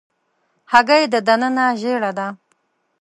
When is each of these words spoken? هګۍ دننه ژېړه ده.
هګۍ 0.71 1.03
دننه 1.27 1.65
ژېړه 1.79 2.11
ده. 2.17 2.27